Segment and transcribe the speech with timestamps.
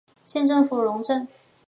[0.25, 1.27] 县政府驻塔荣镇。